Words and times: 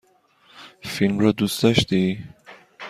فیلم 0.83 1.19
را 1.19 1.31
دوست 1.31 1.63
داشتی؟ 1.63 2.23